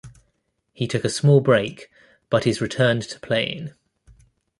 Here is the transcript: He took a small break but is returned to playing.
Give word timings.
He 0.73 0.87
took 0.87 1.05
a 1.05 1.11
small 1.11 1.41
break 1.41 1.91
but 2.31 2.47
is 2.47 2.59
returned 2.59 3.03
to 3.03 3.19
playing. 3.19 3.73